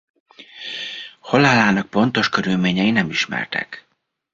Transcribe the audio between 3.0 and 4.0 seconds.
ismertek.